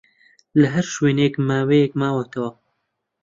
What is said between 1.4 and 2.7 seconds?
ماوەیەک ماوەتەوە